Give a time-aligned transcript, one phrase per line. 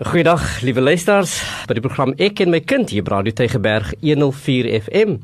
[0.00, 1.34] Goeiedag, liewe luisters.
[1.68, 5.18] By die program Ek en my kind hier by Radio Tygerberg 104 FM.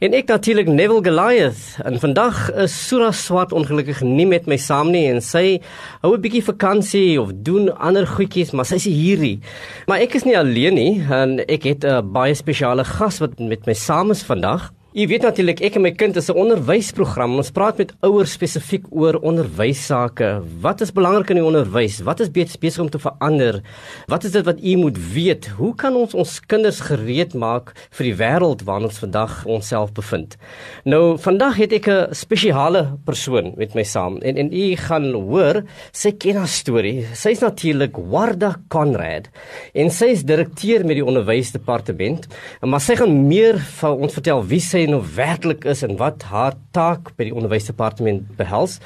[0.00, 1.74] En ek natuurlik Neville Goliath.
[1.84, 5.60] En vandag is Sura Swart ongelukkig nie met my saam nie en sy
[6.00, 9.40] hou 'n bietjie vakansie of doen ander goedjies, maar sy is hier nie.
[9.86, 13.66] Maar ek is nie alleen nie en ek het 'n baie spesiale gas wat met
[13.66, 14.72] my saam is vandag.
[14.94, 17.34] Jy weet natuurlik ek en my kind is 'n onderwysprogram.
[17.34, 20.40] Ons praat met ouers spesifiek oor onderwysake.
[20.60, 21.98] Wat is belangrik in die onderwys?
[22.04, 23.60] Wat is besig om te verander?
[24.06, 25.46] Wat is dit wat u moet weet?
[25.58, 30.36] Hoe kan ons ons kinders gereed maak vir die wêreld waarin ons vandag onsself bevind?
[30.84, 35.64] Nou, vandag het ek 'n spesiale persoon met my saam en en u gaan hoor
[35.92, 37.04] sy ken haar storie.
[37.14, 39.28] Sy's natuurlik Warda Conrad
[39.74, 42.28] en sy is direkteur met die onderwysdepartement.
[42.60, 46.54] Maar sy gaan meer vir ons vertel wie sy nou werklik is en wat haar
[46.74, 48.78] taak by die onderwysdepartement behels.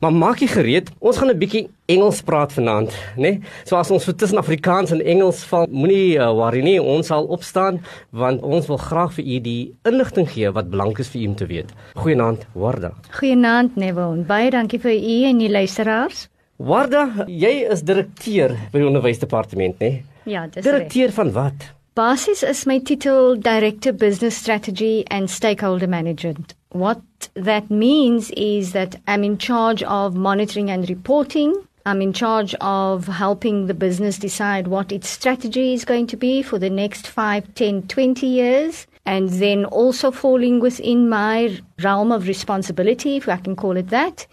[0.00, 3.22] Maar maak jy gereed, ons gaan 'n bietjie Engels praat vanaand, né?
[3.22, 3.40] Nee?
[3.64, 7.26] So as ons vir tussen Afrikaans en Engels val, moenie uh, worry nie, ons sal
[7.26, 7.80] opstaan
[8.10, 11.34] want ons wil graag vir u die inligting gee wat belangrik is vir u om
[11.34, 11.70] te weet.
[11.94, 12.92] Goeienaand, Warda.
[13.10, 14.24] Goeienaand, Neville.
[14.26, 16.28] Baie dankie vir u en die luisteraars.
[16.56, 19.86] Warda, jy is direkteur by die onderwysdepartement, né?
[19.86, 20.04] Nee?
[20.26, 21.75] Ja, dis Direkteur van wat?
[21.96, 26.52] Basis is my title Director Business Strategy and Stakeholder Management.
[26.68, 27.00] What
[27.32, 31.56] that means is that I'm in charge of monitoring and reporting.
[31.86, 36.42] I'm in charge of helping the business decide what its strategy is going to be
[36.42, 38.86] for the next 5, 10, 20 years.
[39.06, 44.26] And then also falling within my realm of responsibility, if I can call it that,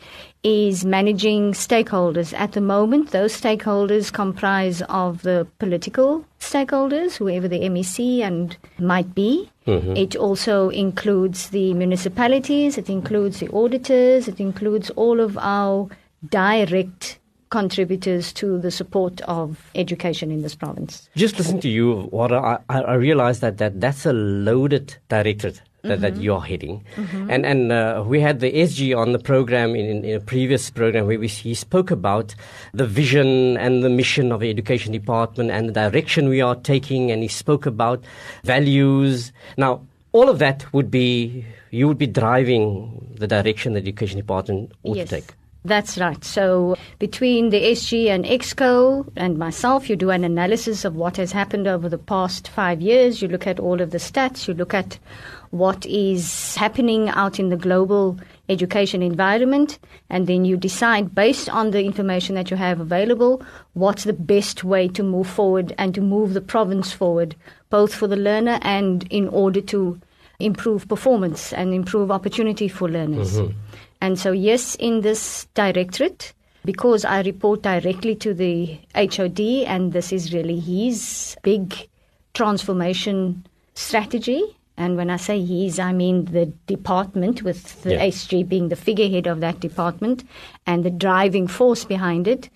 [0.43, 2.33] is managing stakeholders.
[2.37, 9.15] At the moment, those stakeholders comprise of the political stakeholders, whoever the MEC and might
[9.15, 9.49] be.
[9.65, 9.95] Mm-hmm.
[9.95, 15.87] It also includes the municipalities, it includes the auditors, it includes all of our
[16.29, 17.19] direct
[17.49, 21.07] contributors to the support of education in this province.
[21.15, 25.99] Just listen to you, Warda, I, I realize that, that that's a loaded directorate that,
[25.99, 26.01] mm-hmm.
[26.01, 26.83] that you're heading.
[26.95, 27.29] Mm-hmm.
[27.29, 31.07] And and uh, we had the SG on the program in, in a previous program
[31.07, 32.33] where we, he spoke about
[32.73, 37.11] the vision and the mission of the education department and the direction we are taking.
[37.11, 38.01] And he spoke about
[38.45, 39.33] values.
[39.57, 44.71] Now, all of that would be, you would be driving the direction the education department
[44.83, 45.09] ought yes.
[45.09, 45.33] to take.
[45.65, 46.23] That's right.
[46.23, 51.31] So between the SG and EXCO and myself, you do an analysis of what has
[51.31, 53.21] happened over the past five years.
[53.21, 54.45] You look at all of the stats.
[54.47, 54.99] You look at
[55.53, 58.17] what is happening out in the global
[58.49, 59.77] education environment,
[60.09, 63.39] and then you decide based on the information that you have available
[63.73, 67.35] what's the best way to move forward and to move the province forward,
[67.69, 70.01] both for the learner and in order to
[70.39, 73.37] improve performance and improve opportunity for learners.
[73.37, 73.55] Mm-hmm.
[74.01, 76.33] And so, yes, in this directorate,
[76.65, 81.75] because I report directly to the HOD, and this is really his big
[82.33, 84.41] transformation strategy.
[84.77, 88.07] And when I say he's, I mean the department, with the yeah.
[88.07, 90.23] SG being the figurehead of that department
[90.65, 92.49] and the driving force behind it.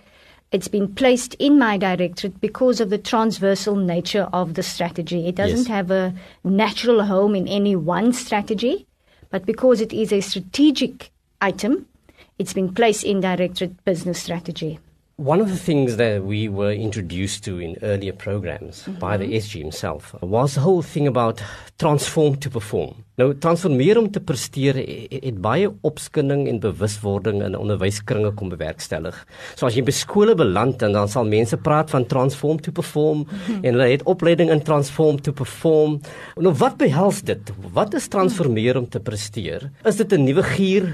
[0.52, 5.28] It's been placed in my directorate because of the transversal nature of the strategy.
[5.28, 5.68] It doesn't yes.
[5.68, 8.88] have a natural home in any one strategy,
[9.30, 11.12] but because it is a strategic
[11.42, 11.86] item.
[12.40, 14.80] It's been placed in Directorate Business Strategy.
[15.20, 19.00] One of the things that we were introduced to in earlier programs mm-hmm.
[19.00, 21.42] by the SG himself was the whole thing about
[21.80, 22.94] transform to perform.
[23.18, 29.18] Nou transformeer om te presteer het baie opskudding en bewuswording in onderwyskringe kom bewerkstellig.
[29.56, 33.26] So as jy by skole beland en dan sal mense praat van transform to perform
[33.26, 33.66] mm-hmm.
[33.66, 35.98] en hulle het opleiding in transform to perform.
[36.38, 37.56] Nou wat behels dit?
[37.74, 39.72] Wat is transformeer om te presteer?
[39.82, 40.92] Is dit 'n nuwe gier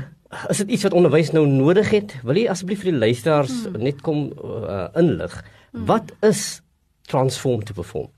[0.49, 2.15] is dit iets wat onderwys nou nodig het?
[2.23, 3.79] Wil jy asseblief vir die luisteraars hmm.
[3.83, 5.33] net kom uh, inlig?
[5.71, 5.85] Hmm.
[5.89, 6.61] Wat is
[7.11, 8.09] transform to perform?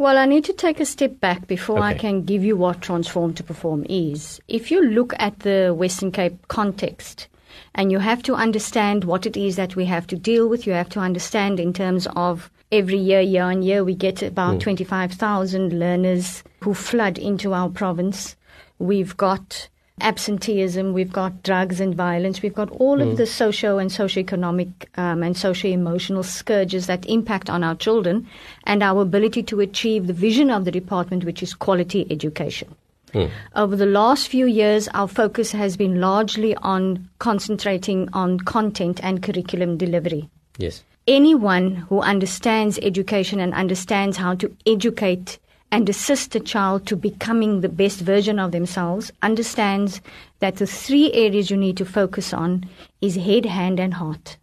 [0.00, 1.90] Well, I need to take a step back before okay.
[1.90, 4.40] I can give you what transform to perform is.
[4.48, 7.28] If you look at the Western Cape context,
[7.74, 10.72] and you have to understand what it is that we have to deal with, you
[10.72, 14.60] have to understand in terms of every year, year on year, we get about mm.
[14.60, 18.36] 25,000 learners who flood into our province.
[18.78, 19.68] We've got
[20.00, 23.10] absenteeism, we've got drugs and violence, we've got all mm.
[23.10, 28.26] of the socio and socioeconomic um, and socio-emotional scourges that impact on our children
[28.64, 32.74] and our ability to achieve the vision of the department, which is quality education.
[33.12, 33.30] Mm.
[33.56, 39.22] Over the last few years, our focus has been largely on concentrating on content and
[39.22, 40.28] curriculum delivery.
[40.58, 40.84] Yes.
[41.06, 45.38] Anyone who understands education and understands how to educate
[45.72, 50.00] and assist a child to becoming the best version of themselves understands
[50.40, 52.64] that the three areas you need to focus on
[53.00, 54.36] is head, hand, and heart.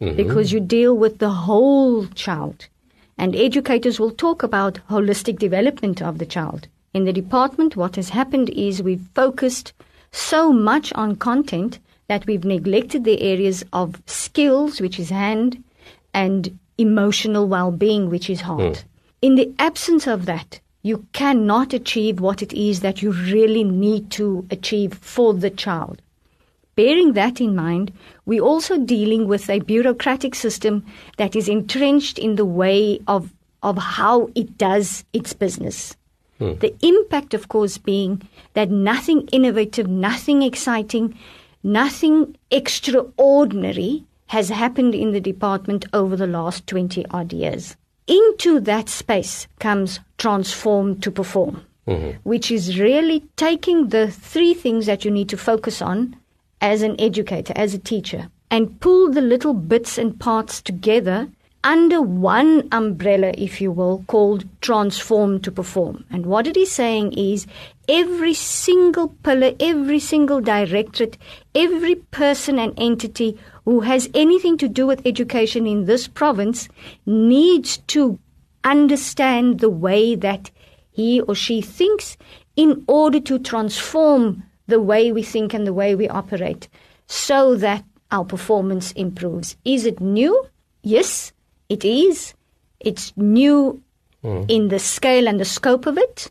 [0.00, 0.16] Mm-hmm.
[0.16, 2.68] Because you deal with the whole child.
[3.18, 6.68] And educators will talk about holistic development of the child.
[6.92, 9.72] In the department, what has happened is we've focused
[10.12, 15.62] so much on content that we've neglected the areas of skills, which is hand,
[16.14, 18.60] and emotional well being, which is heart.
[18.60, 18.84] Mm.
[19.26, 24.08] In the absence of that, you cannot achieve what it is that you really need
[24.12, 26.00] to achieve for the child.
[26.76, 27.92] Bearing that in mind,
[28.24, 30.86] we're also dealing with a bureaucratic system
[31.16, 33.32] that is entrenched in the way of,
[33.64, 35.96] of how it does its business.
[36.38, 36.54] Hmm.
[36.60, 38.22] The impact, of course, being
[38.54, 41.18] that nothing innovative, nothing exciting,
[41.64, 47.76] nothing extraordinary has happened in the department over the last 20 odd years.
[48.06, 52.18] Into that space comes transform to perform, mm-hmm.
[52.22, 56.16] which is really taking the three things that you need to focus on
[56.60, 61.28] as an educator, as a teacher, and pull the little bits and parts together
[61.66, 66.04] under one umbrella, if you will, called transform to perform.
[66.10, 67.44] And what it is saying is
[67.88, 71.18] every single pillar, every single directorate,
[71.56, 76.68] every person and entity who has anything to do with education in this province
[77.04, 78.16] needs to
[78.62, 80.52] understand the way that
[80.92, 82.16] he or she thinks
[82.54, 86.68] in order to transform the way we think and the way we operate
[87.08, 89.56] so that our performance improves.
[89.64, 90.46] Is it new?
[90.84, 91.32] Yes,
[91.68, 92.34] it is.
[92.80, 93.82] It's new
[94.22, 94.50] mm.
[94.50, 96.30] in the scale and the scope of it.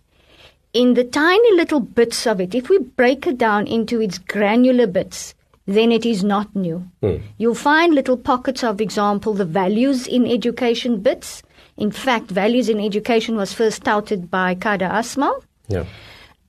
[0.73, 4.87] In the tiny little bits of it, if we break it down into its granular
[4.87, 5.33] bits,
[5.65, 6.85] then it is not new.
[7.01, 7.23] Mm.
[7.37, 11.41] You'll find little pockets of example, the values in education bits.
[11.77, 15.43] In fact, values in education was first touted by Kader Asmal.
[15.67, 15.85] Yeah.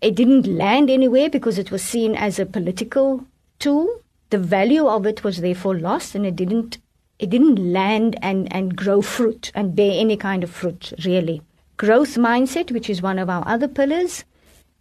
[0.00, 3.24] It didn't land anywhere because it was seen as a political
[3.58, 4.02] tool.
[4.30, 6.78] The value of it was therefore lost and it didn't
[7.18, 11.42] it didn't land and, and grow fruit and bear any kind of fruit, really.
[11.76, 14.24] Growth mindset, which is one of our other pillars,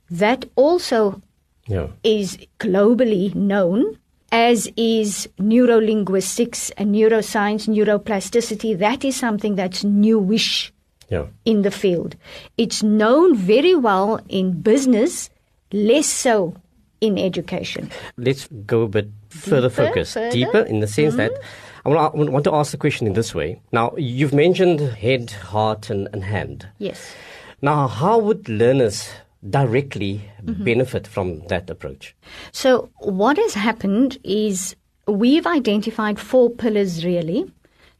[0.09, 1.21] that also
[1.67, 1.87] yeah.
[2.03, 3.97] is globally known,
[4.31, 8.77] as is neurolinguistics and neuroscience, neuroplasticity.
[8.77, 10.73] That is something that's newish
[11.09, 11.25] yeah.
[11.45, 12.15] in the field.
[12.57, 15.29] It's known very well in business,
[15.71, 16.55] less so
[17.01, 17.89] in education.
[18.17, 20.31] Let's go a bit further deeper, focus, further?
[20.31, 21.33] deeper in the sense mm-hmm.
[21.33, 21.41] that
[21.85, 23.61] I want to ask the question in this way.
[23.71, 26.67] Now, you've mentioned head, heart, and, and hand.
[26.79, 27.13] Yes.
[27.61, 29.09] Now, how would learners
[29.47, 30.63] directly mm-hmm.
[30.63, 32.15] benefit from that approach?
[32.51, 34.75] So, what has happened is
[35.07, 37.51] we've identified four pillars really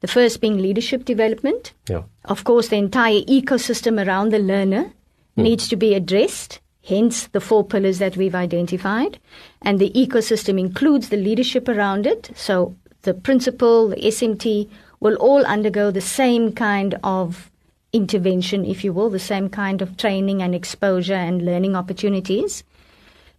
[0.02, 1.74] the first being leadership development.
[1.90, 2.04] Yeah.
[2.26, 5.44] Of course, the entire ecosystem around the learner mm.
[5.44, 9.18] needs to be addressed, hence the four pillars that we've identified.
[9.64, 12.30] And the ecosystem includes the leadership around it.
[12.36, 14.70] So the principal, the SMT
[15.00, 17.50] will all undergo the same kind of
[17.94, 22.64] intervention, if you will, the same kind of training and exposure and learning opportunities.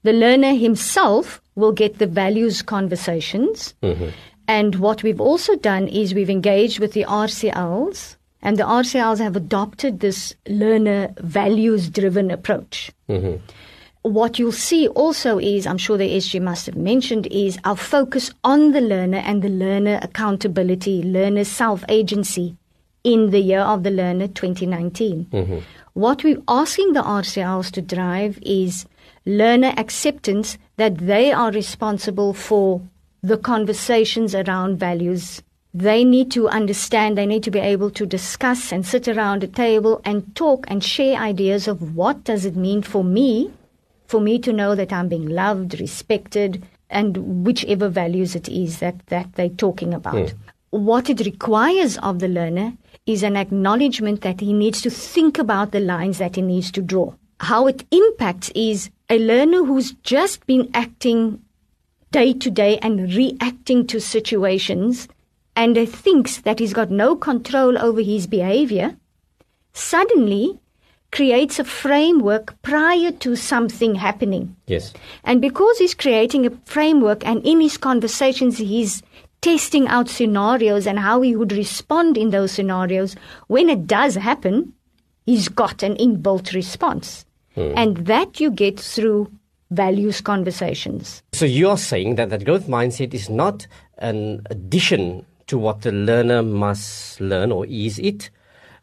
[0.03, 3.75] The learner himself will get the values conversations.
[3.83, 4.09] Mm-hmm.
[4.49, 9.35] And what we've also done is we've engaged with the RCLs, and the RCLs have
[9.35, 12.93] adopted this learner values driven approach.
[13.09, 13.43] Mm-hmm.
[14.07, 18.31] What you'll see also is, I'm sure the SG must have mentioned, is our focus
[18.45, 22.57] on the learner and the learner accountability, learner self agency
[23.03, 25.27] in the year of the learner 2019.
[25.33, 25.59] Mm-hmm.
[25.95, 28.87] What we're asking the RCLs to drive is
[29.25, 32.81] learner acceptance that they are responsible for
[33.25, 35.43] the conversations around values.
[35.75, 39.49] They need to understand, they need to be able to discuss and sit around a
[39.49, 43.51] table and talk and share ideas of what does it mean for me,
[44.07, 49.07] for me to know that I'm being loved, respected, and whichever values it is that,
[49.07, 50.15] that they're talking about.
[50.15, 50.35] Mm.
[50.71, 52.75] What it requires of the learner
[53.07, 56.83] is an acknowledgement that he needs to think about the lines that he needs to
[56.83, 57.15] draw.
[57.41, 61.43] How it impacts is a learner who's just been acting
[62.11, 65.09] day to day and reacting to situations
[65.55, 68.97] and thinks that he's got no control over his behavior,
[69.73, 70.59] suddenly
[71.17, 74.55] creates a framework prior to something happening.
[74.67, 74.93] Yes.
[75.25, 79.03] And because he's creating a framework and in his conversations he's
[79.41, 84.75] testing out scenarios and how he would respond in those scenarios, when it does happen,
[85.25, 87.25] he's got an inbuilt response.
[87.55, 87.73] Hmm.
[87.75, 89.33] And that you get through
[89.71, 91.23] values conversations.
[91.33, 96.43] So you're saying that that growth mindset is not an addition to what the learner
[96.43, 98.29] must learn or is it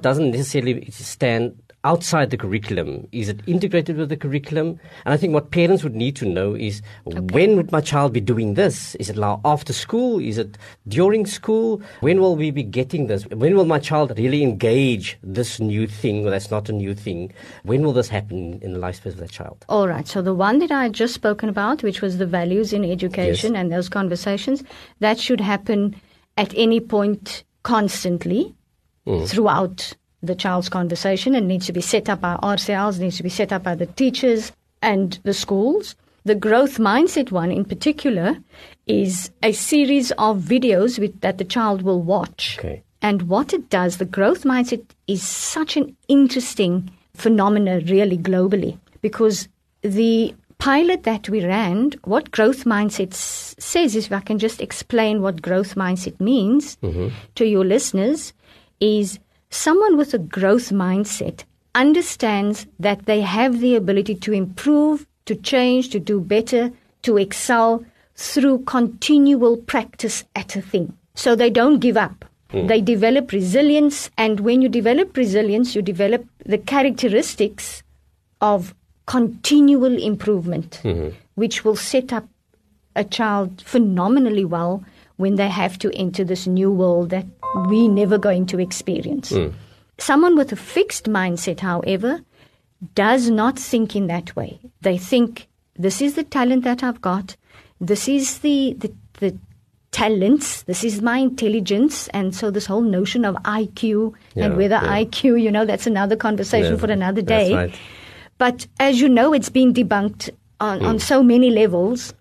[0.02, 3.08] doesn't necessarily stand outside the curriculum?
[3.12, 4.80] Is it integrated with the curriculum?
[5.06, 8.22] And I think what parents would need to know is when would my child be
[8.22, 8.96] doing this?
[8.96, 10.20] Is it now after school?
[10.20, 11.82] Is it during school?
[12.00, 13.26] When will we be getting this?
[13.28, 16.24] When will my child really engage this new thing?
[16.24, 17.34] Well, that's not a new thing.
[17.64, 19.66] When will this happen in the lifespan of that child?
[19.70, 20.08] All right.
[20.08, 23.54] So the one that I had just spoken about, which was the values in education
[23.54, 23.60] yes.
[23.60, 24.64] and those conversations,
[25.00, 25.96] that should happen
[26.38, 28.56] at any point constantly
[29.06, 29.28] mm.
[29.28, 33.30] throughout the child's conversation and needs to be set up by RCLs, needs to be
[33.30, 34.52] set up by the teachers
[34.82, 35.96] and the schools.
[36.24, 38.38] The growth mindset one in particular
[38.88, 42.58] is a series of videos with, that the child will watch.
[42.58, 42.82] Okay.
[43.02, 49.50] And what it does, the growth mindset is such an interesting phenomenon really globally because
[49.82, 55.22] the pilot that we ran, what growth mindset says is if I can just explain
[55.22, 57.10] what growth mindset means mm-hmm.
[57.36, 58.32] to your listeners
[58.80, 59.20] is
[59.54, 61.44] someone with a growth mindset
[61.76, 66.72] understands that they have the ability to improve, to change, to do better,
[67.04, 67.84] to excel
[68.16, 70.96] through continual practice at a thing.
[71.16, 72.26] So they don't give up.
[72.52, 72.68] Mm.
[72.68, 77.84] They develop resilience, and when you develop resilience, you develop the characteristics
[78.42, 81.16] of continual improvement, mm-hmm.
[81.36, 82.28] which will set up
[82.96, 84.84] a child phenomenally well
[85.18, 89.32] when they have to enter this new world that we're never going to experience.
[89.32, 89.54] Mm.
[89.98, 92.22] Someone with a fixed mindset, however,
[92.96, 94.60] does not think in that way.
[94.82, 97.36] They think, this is the talent that I've got,
[97.80, 99.38] this is the, the, the
[99.92, 102.08] talents, this is my intelligence.
[102.10, 105.04] And so, this whole notion of IQ yeah, and whether yeah.
[105.04, 107.54] IQ, you know, that's another conversation yeah, for another day.
[107.54, 107.76] Right.
[108.38, 110.30] But as you know, it's been debunked
[110.60, 110.88] on, mm.
[110.88, 112.14] on so many levels.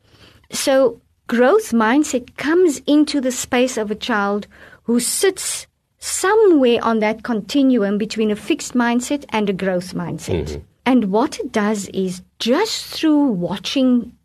[0.50, 4.46] So, growth mindset comes into the space of a child
[4.84, 5.66] who sits
[5.98, 10.44] somewhere on that continuum between a fixed mindset and a growth mindset.
[10.44, 10.60] Mm-hmm.
[10.84, 14.16] And what it does is just through watching,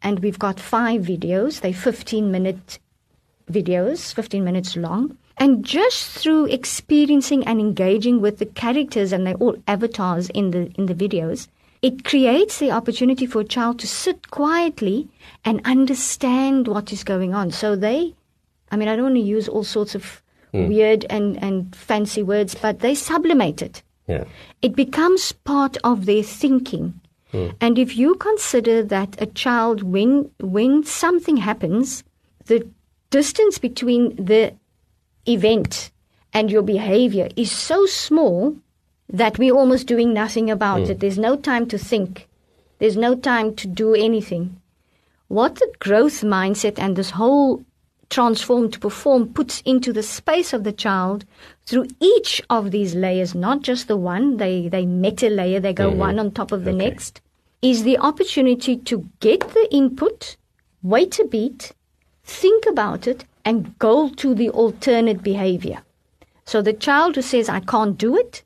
[0.00, 2.78] and we've got five videos, they're 15 minute
[3.50, 5.18] videos, 15 minutes long.
[5.36, 10.72] And just through experiencing and engaging with the characters, and they're all avatars in the,
[10.76, 11.46] in the videos,
[11.80, 15.08] it creates the opportunity for a child to sit quietly
[15.44, 17.52] and understand what is going on.
[17.52, 18.14] So they,
[18.70, 20.22] I mean, I don't want to use all sorts of
[20.52, 20.68] mm.
[20.68, 23.82] weird and, and fancy words, but they sublimate it.
[24.06, 24.24] Yeah.
[24.62, 27.00] It becomes part of their thinking.
[27.32, 27.54] Mm.
[27.60, 32.04] And if you consider that a child, when, when something happens,
[32.46, 32.66] the
[33.10, 34.54] distance between the
[35.26, 35.90] event
[36.32, 38.56] and your behavior is so small
[39.10, 40.90] that we're almost doing nothing about mm.
[40.90, 41.00] it.
[41.00, 42.28] There's no time to think,
[42.78, 44.60] there's no time to do anything.
[45.28, 47.64] What the growth mindset and this whole
[48.10, 51.24] transform to perform puts into the space of the child
[51.66, 55.90] through each of these layers, not just the one, they, they meta layer, they go
[55.90, 55.98] mm-hmm.
[55.98, 56.78] one on top of the okay.
[56.78, 57.20] next,
[57.60, 60.36] is the opportunity to get the input,
[60.82, 61.72] wait a beat,
[62.24, 65.82] think about it, and go to the alternate behavior.
[66.44, 68.42] So the child who says, I can't do it,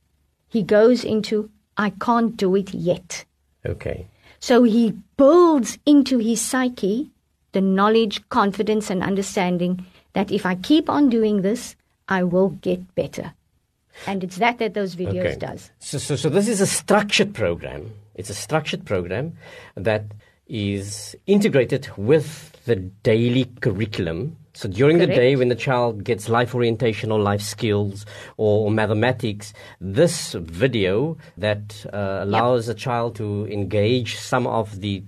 [0.48, 3.24] he goes into, I can't do it yet.
[3.64, 4.06] Okay.
[4.40, 7.10] So he builds into his psyche
[7.52, 11.76] the knowledge, confidence, and understanding that if I keep on doing this,
[12.08, 13.32] I will get better.
[14.06, 15.36] And it's that that those videos okay.
[15.36, 15.70] does.
[15.78, 17.92] So, so, so this is a structured program.
[18.14, 19.36] It's a structured program
[19.74, 20.04] that
[20.46, 24.36] is integrated with the daily curriculum.
[24.54, 25.12] So during Correct.
[25.12, 28.04] the day, when the child gets life orientation or life skills
[28.36, 32.76] or, mathematics, this video that uh, allows yep.
[32.76, 35.02] a child to engage some of the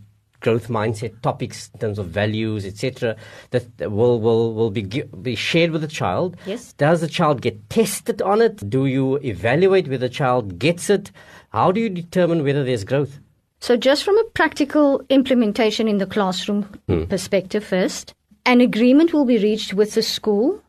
[0.44, 3.16] growth mindset topics in terms of values, etc.,
[3.50, 4.82] that will will will be
[5.28, 6.36] be shared with the child.
[6.46, 6.72] Yes.
[6.74, 8.68] Does the child get tested on it?
[8.68, 11.10] Do you evaluate whether the child gets it?
[11.50, 13.18] How do you determine whether there's growth?
[13.60, 17.04] So, just from a practical implementation in the classroom hmm.
[17.04, 20.60] perspective, first, an agreement will be reached with the school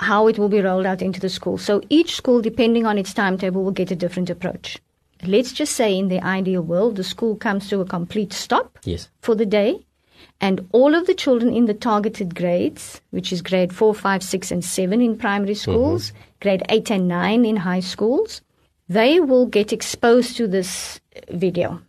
[0.00, 1.56] how it will be rolled out into the school.
[1.56, 4.80] So each school, depending on its timetable, will get a different approach
[5.24, 9.08] let's just say in the ideal world, the school comes to a complete stop yes.
[9.20, 9.84] for the day,
[10.40, 14.50] and all of the children in the targeted grades, which is grade 4, 5, 6,
[14.50, 16.22] and 7 in primary schools, mm-hmm.
[16.40, 18.42] grade 8 and 9 in high schools,
[18.88, 21.00] they will get exposed to this
[21.30, 21.80] video,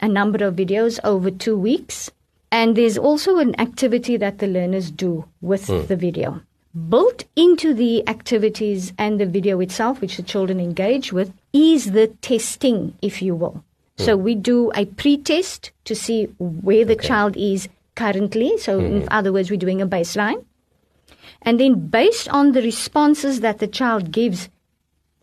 [0.00, 2.10] a number of videos over two weeks.
[2.50, 5.86] And there's also an activity that the learners do with mm.
[5.86, 6.40] the video.
[6.88, 12.08] Built into the activities and the video itself, which the children engage with, is the
[12.08, 13.64] testing, if you will.
[13.98, 14.04] Mm.
[14.04, 17.08] So we do a pre-test to see where the okay.
[17.08, 18.58] child is currently.
[18.58, 19.02] So mm-hmm.
[19.02, 20.44] in other words, we're doing a baseline.
[21.42, 24.48] And then based on the responses that the child gives,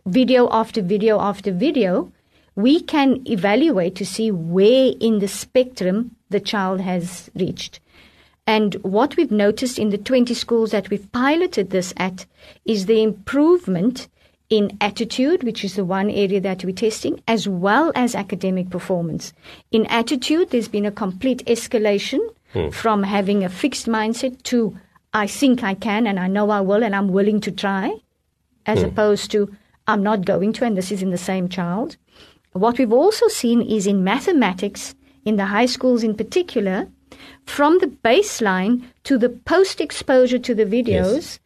[0.06, 2.12] video after video after video,
[2.56, 7.80] we can evaluate to see where in the spectrum the child has reached.
[8.48, 12.26] And what we've noticed in the 20 schools that we've piloted this at
[12.66, 14.08] is the improvement
[14.50, 19.34] in attitude, which is the one area that we're testing, as well as academic performance.
[19.72, 22.20] In attitude, there's been a complete escalation
[22.54, 22.70] hmm.
[22.70, 24.78] from having a fixed mindset to
[25.14, 27.92] I think I can and I know I will and I'm willing to try,
[28.66, 28.86] as hmm.
[28.86, 29.54] opposed to
[29.88, 31.98] I'm not going to, and this is in the same child.
[32.54, 36.88] What we've also seen is in mathematics, in the high schools in particular,
[37.46, 41.40] from the baseline to the post exposure to the videos, yes.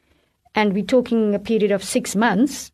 [0.56, 2.71] and we're talking a period of six months,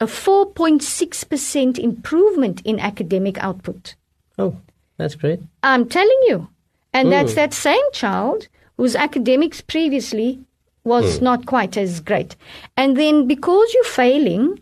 [0.00, 3.94] a 4.6% improvement in academic output.
[4.38, 4.56] Oh,
[4.96, 5.40] that's great.
[5.62, 6.48] I'm telling you.
[6.92, 7.10] And mm.
[7.10, 10.40] that's that same child whose academics previously
[10.84, 11.22] was mm.
[11.22, 12.34] not quite as great.
[12.76, 14.60] And then because you're failing,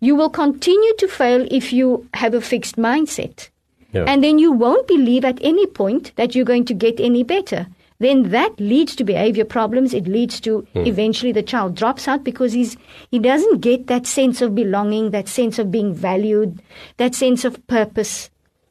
[0.00, 3.48] you will continue to fail if you have a fixed mindset.
[3.92, 4.04] Yeah.
[4.06, 7.68] And then you won't believe at any point that you're going to get any better
[8.02, 9.94] then that leads to behavior problems.
[9.94, 10.86] It leads to mm.
[10.86, 12.76] eventually the child drops out because he's
[13.10, 16.62] he doesn't get that sense of belonging, that sense of being valued,
[16.96, 18.30] that sense of purpose,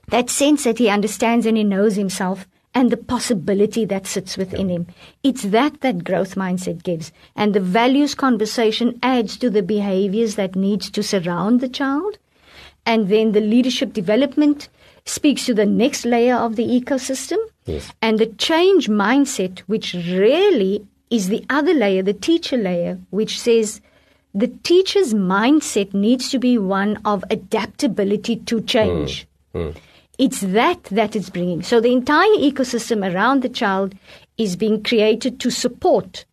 [0.09, 4.69] that sense that he understands and he knows himself and the possibility that sits within
[4.69, 4.88] him.
[5.23, 7.11] It's that that growth mindset gives.
[7.35, 12.17] And the values conversation adds to the behaviors that needs to surround the child.
[12.85, 14.69] And then the leadership development
[15.05, 17.38] speaks to the next layer of the ecosystem.
[17.65, 17.91] Yes.
[18.01, 23.81] And the change mindset, which really is the other layer, the teacher layer, which says
[24.34, 29.27] the teacher's mindset needs to be one of adaptability to change.
[29.53, 29.74] Mm.
[29.74, 29.75] Mm.
[30.17, 31.63] It's that that it's bringing.
[31.63, 33.96] So the entire ecosystem around the child
[34.38, 36.25] is being created to support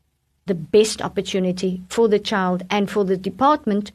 [0.46, 3.92] the best opportunity for the child and for the department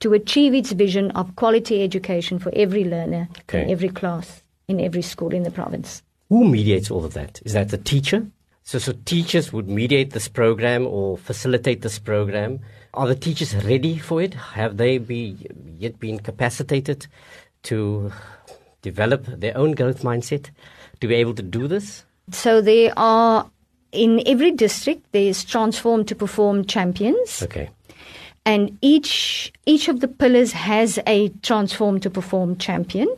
[0.00, 3.62] to achieve its vision of quality education for every learner okay.
[3.62, 6.02] in every class in every school in the province.
[6.28, 7.40] Who mediates all of that?
[7.44, 8.26] Is that the teacher?
[8.64, 12.58] So, so teachers would mediate this program or facilitate this program.
[12.94, 14.34] Are the teachers ready for it?
[14.34, 15.36] Have they be,
[15.78, 17.06] yet been capacitated
[17.64, 18.10] to
[18.82, 20.50] develop their own growth mindset
[21.00, 22.04] to be able to do this?
[22.32, 23.48] So there are
[23.92, 27.42] in every district there is transform to perform champions.
[27.44, 27.70] Okay
[28.46, 33.08] and each each of the pillars has a transform to perform champion.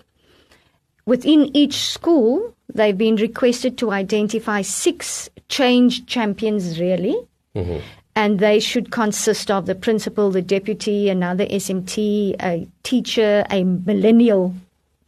[1.04, 7.16] Within each school, they've been requested to identify six change champions, really.
[7.54, 7.78] Mm-hmm.
[8.16, 14.54] And they should consist of the principal, the deputy, another SMT, a teacher, a millennial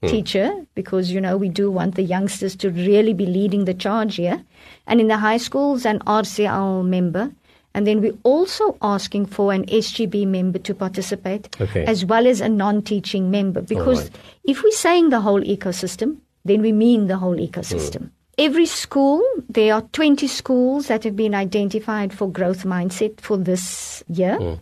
[0.01, 0.09] mm.
[0.09, 4.15] teacher, because, you know, we do want the youngsters to really be leading the charge
[4.15, 4.45] here.
[4.87, 7.33] And in the high schools, an RCL member
[7.75, 11.85] and then we're also asking for an SGB member to participate, okay.
[11.85, 13.63] as well as a non teaching member.
[13.63, 14.19] Because right.
[14.45, 18.03] if we're saying the whole ecosystem, then we mean the whole ecosystem.
[18.03, 18.11] Mm.
[18.39, 24.03] Every school, there are 20 schools that have been identified for growth mindset for this
[24.09, 24.39] year.
[24.39, 24.61] Mm.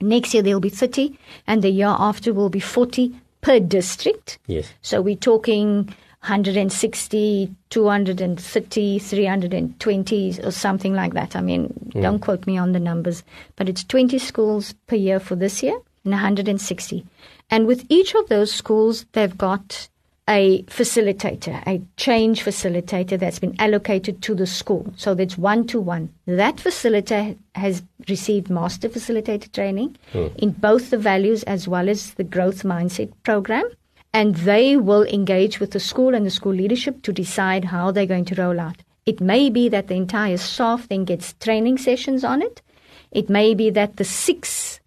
[0.00, 1.16] Next year, there'll be 30,
[1.46, 4.38] and the year after will be 40 per district.
[4.46, 4.72] Yes.
[4.82, 11.36] So we're talking 160, 230, 320 or something like that.
[11.36, 12.00] I mean, mm.
[12.00, 13.22] don't quote me on the numbers,
[13.56, 17.04] but it's 20 schools per year for this year and 160.
[17.50, 19.86] And with each of those schools, they've got
[20.26, 24.90] a facilitator, a change facilitator that's been allocated to the school.
[24.96, 26.08] So that's one to one.
[26.24, 30.34] That facilitator has received master facilitator training mm.
[30.36, 33.68] in both the values as well as the growth mindset program
[34.14, 38.06] and they will engage with the school and the school leadership to decide how they're
[38.06, 38.76] going to roll out.
[39.06, 42.62] It may be that the entire staff then gets training sessions on it.
[43.10, 44.80] It may be that the six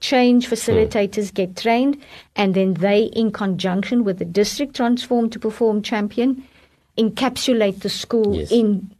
[0.00, 2.02] change facilitators get trained
[2.34, 6.42] and then they, in conjunction with the district transform to perform champion,
[6.98, 8.50] encapsulate the school yes.
[8.50, 8.90] in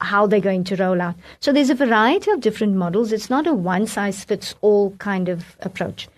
[0.00, 1.16] how they're going to roll out.
[1.40, 3.12] So there's a variety of different models.
[3.12, 6.08] It's not a one size fits all kind of approach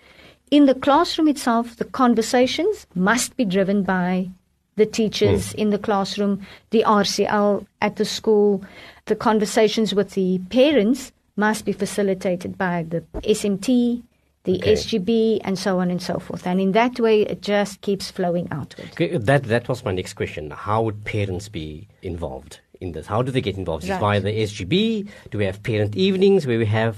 [0.51, 4.29] in the classroom itself, the conversations must be driven by
[4.75, 5.55] the teachers mm.
[5.55, 8.63] in the classroom, the RCL at the school,
[9.05, 14.03] the conversations with the parents must be facilitated by the SMT,
[14.43, 14.73] the okay.
[14.73, 16.45] SGB, and so on and so forth.
[16.45, 18.89] And in that way, it just keeps flowing outward.
[18.91, 20.51] Okay, that, that was my next question.
[20.51, 23.07] How would parents be involved in this?
[23.07, 23.87] How do they get involved?
[23.87, 23.95] Right.
[23.95, 25.07] Is via the SGB?
[25.31, 26.97] Do we have parent evenings where we have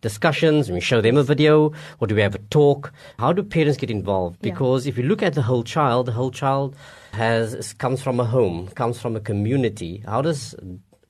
[0.00, 2.92] discussions and we show them a video or do we have a talk?
[3.18, 4.40] How do parents get involved?
[4.40, 4.90] Because yeah.
[4.90, 6.76] if you look at the whole child, the whole child
[7.12, 10.02] has comes from a home, comes from a community.
[10.06, 10.54] How does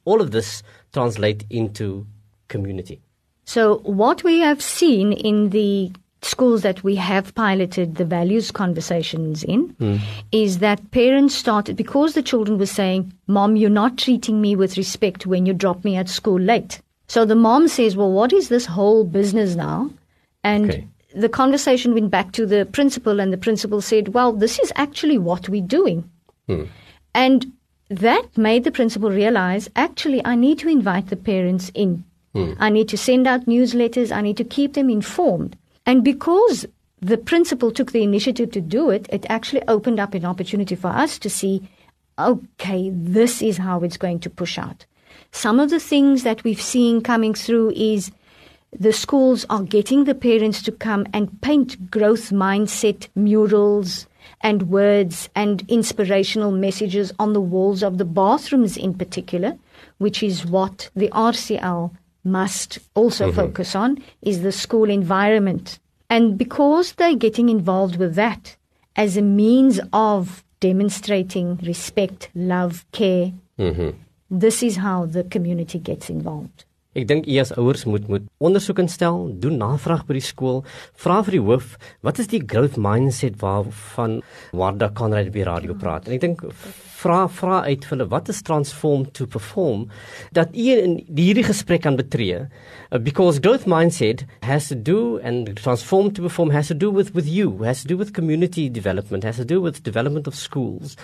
[0.04, 2.06] all of this translate into
[2.48, 3.00] community?
[3.44, 9.44] So what we have seen in the schools that we have piloted the values conversations
[9.44, 10.00] in mm.
[10.32, 14.76] is that parents started because the children were saying, Mom, you're not treating me with
[14.76, 16.80] respect when you drop me at school late.
[17.08, 19.90] So the mom says, Well, what is this whole business now?
[20.42, 20.88] And okay.
[21.14, 25.18] the conversation went back to the principal, and the principal said, Well, this is actually
[25.18, 26.10] what we're doing.
[26.48, 26.68] Mm.
[27.14, 27.52] And
[27.88, 32.04] that made the principal realize actually, I need to invite the parents in.
[32.34, 32.56] Mm.
[32.58, 34.14] I need to send out newsletters.
[34.14, 35.56] I need to keep them informed.
[35.86, 36.66] And because
[37.00, 40.88] the principal took the initiative to do it, it actually opened up an opportunity for
[40.88, 41.68] us to see
[42.18, 44.86] okay, this is how it's going to push out.
[45.36, 48.10] Some of the things that we've seen coming through is
[48.72, 54.06] the schools are getting the parents to come and paint growth mindset murals
[54.40, 59.58] and words and inspirational messages on the walls of the bathrooms in particular,
[59.98, 61.94] which is what the RCL
[62.24, 63.36] must also mm-hmm.
[63.36, 65.78] focus on is the school environment.
[66.08, 68.56] And because they're getting involved with that
[68.96, 73.90] as a means of demonstrating respect, love, care, mm-hmm.
[74.30, 76.64] This is how the community gets involved.
[76.96, 80.62] Ek dink u as ouers moet moet ondersoek instel, doen navraag by die skool,
[80.96, 81.74] vra vir die hoof,
[82.06, 84.22] wat is die growth mindset waarvan
[84.56, 86.08] Warda Conrad by radio praat?
[86.08, 86.46] En ek dink
[87.02, 89.86] vra vra uit vir hulle wat is transform to perform?
[90.32, 95.54] Dat u in hierdie gesprek kan betree uh, because growth mindset has to do and
[95.60, 99.24] transform to perform has to do with with you has to do with community development
[99.24, 100.96] has to do with development of schools.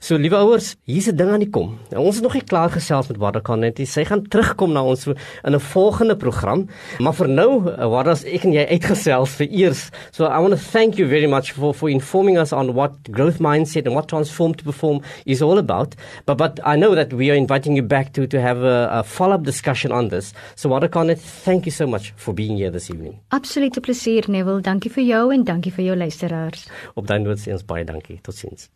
[0.00, 1.78] So liewe ouers hier's 'n ding aan die kom.
[1.90, 5.06] Nou, ons is nog nie klaar gesels met Wada Kanet sy gaan terugkom na ons
[5.06, 6.68] in 'n volgende program.
[6.98, 9.90] Maar vir nou uh, Wada ek en jy uitgesels vir eers.
[10.12, 13.38] So i want to thank you very much for for informing us on what growth
[13.40, 15.96] mindset and what transform to perform is is all about.
[16.26, 19.02] But but I know that we are inviting you back to to have a, a
[19.02, 20.32] follow up discussion on this.
[20.56, 23.18] So Warda Conrad, thank you so much for being here this evening.
[23.32, 24.60] Absolute plesier Neville.
[24.60, 26.66] Thank you Dankie vir jou en dankie vir jou luisteraars.
[26.96, 28.20] Op daai noot sê ons baie dankie.
[28.24, 28.70] Totsiens.